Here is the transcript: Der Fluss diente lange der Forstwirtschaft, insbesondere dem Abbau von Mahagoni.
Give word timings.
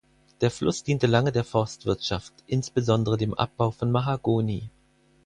Der 0.41 0.49
Fluss 0.49 0.81
diente 0.81 1.05
lange 1.05 1.31
der 1.31 1.43
Forstwirtschaft, 1.43 2.33
insbesondere 2.47 3.17
dem 3.17 3.35
Abbau 3.35 3.69
von 3.69 3.91
Mahagoni. 3.91 4.71